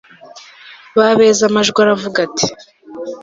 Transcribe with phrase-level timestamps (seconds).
[0.97, 2.45] Ba beza Amajwi aravuga ati